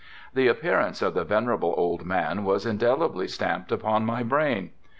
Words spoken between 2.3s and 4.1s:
was indellibly stamped upon